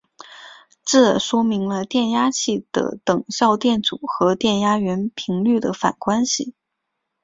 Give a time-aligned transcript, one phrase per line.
[0.83, 6.55] 这说明了电压器的等效电阻和电压源频率的反关系。